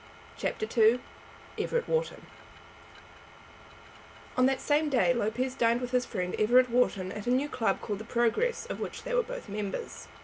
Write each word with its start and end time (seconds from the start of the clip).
CHAPTER 0.35 0.65
II 0.75 0.99
Everett 1.59 1.87
Wharton 1.87 2.25
On 4.35 4.47
that 4.47 4.59
same 4.59 4.89
day 4.89 5.13
Lopez 5.13 5.53
dined 5.53 5.79
with 5.79 5.91
his 5.91 6.07
friend 6.07 6.33
Everett 6.39 6.71
Wharton 6.71 7.11
at 7.11 7.27
a 7.27 7.29
new 7.29 7.47
club 7.47 7.81
called 7.81 7.99
the 7.99 8.03
Progress, 8.03 8.65
of 8.65 8.79
which 8.79 9.03
they 9.03 9.13
were 9.13 9.21
both 9.21 9.47
members. 9.47 10.07